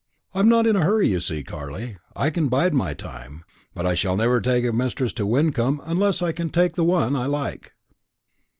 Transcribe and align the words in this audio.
I'm 0.33 0.49
not 0.49 0.65
in 0.65 0.75
a 0.75 0.81
hurry, 0.83 1.09
you 1.09 1.19
see, 1.19 1.43
Carley; 1.43 1.97
I 2.15 2.31
can 2.31 2.47
bide 2.49 2.73
my 2.73 2.95
time; 2.95 3.43
but 3.75 3.85
I 3.85 3.93
shall 3.93 4.17
never 4.17 4.41
take 4.41 4.65
a 4.65 4.73
mistress 4.73 5.13
to 5.13 5.27
Wyncomb 5.27 5.79
unless 5.85 6.23
I 6.23 6.31
can 6.31 6.49
take 6.49 6.73
the 6.75 6.83
one 6.83 7.15
I 7.15 7.27
like." 7.27 7.73